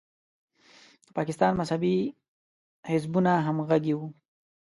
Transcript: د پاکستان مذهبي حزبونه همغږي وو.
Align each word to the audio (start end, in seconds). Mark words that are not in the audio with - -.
د 1.05 1.07
پاکستان 1.17 1.51
مذهبي 1.59 1.95
حزبونه 2.89 3.31
همغږي 3.45 3.93
وو. 3.95 4.07